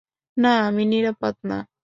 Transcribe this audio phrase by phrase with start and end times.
[0.37, 1.57] না, আমি নিরাপদ না।